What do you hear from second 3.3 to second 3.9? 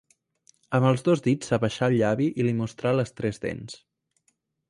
dents.